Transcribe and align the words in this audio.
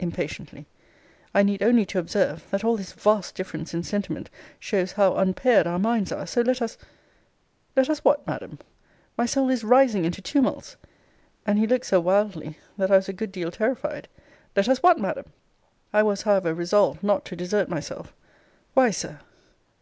[impatiently] 0.00 0.64
I 1.34 1.42
need 1.42 1.62
only 1.62 1.84
to 1.84 1.98
observe, 1.98 2.48
that 2.50 2.64
all 2.64 2.78
this 2.78 2.94
vast 2.94 3.34
difference 3.34 3.74
in 3.74 3.82
sentiment 3.82 4.30
shows 4.58 4.92
how 4.92 5.16
unpaired 5.16 5.66
our 5.66 5.78
minds 5.78 6.10
are 6.10 6.26
so 6.26 6.40
let 6.40 6.62
us 6.62 6.78
Let 7.76 7.90
us 7.90 7.98
what, 8.02 8.26
Madam? 8.26 8.58
My 9.18 9.26
soul 9.26 9.50
is 9.50 9.62
rising 9.64 10.06
into 10.06 10.22
tumults! 10.22 10.76
And 11.44 11.58
he 11.58 11.66
looked 11.66 11.84
so 11.84 12.00
wildly, 12.00 12.56
that 12.78 12.90
I 12.90 12.96
was 12.96 13.10
a 13.10 13.12
good 13.12 13.32
deal 13.32 13.50
terrified 13.50 14.08
Let 14.56 14.66
us 14.66 14.82
what, 14.82 14.98
Madam? 14.98 15.26
I 15.92 16.02
was, 16.02 16.22
however, 16.22 16.54
resolved 16.54 17.02
not 17.02 17.26
to 17.26 17.36
desert 17.36 17.68
myself 17.68 18.14
Why, 18.72 18.92
Sir! 18.92 19.20